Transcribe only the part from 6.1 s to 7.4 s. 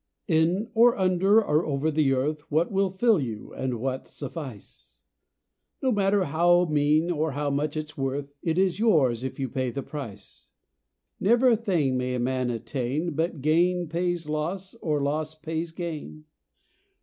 how mean, or